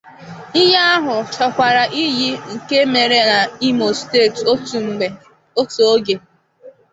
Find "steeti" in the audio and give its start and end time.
3.99-4.41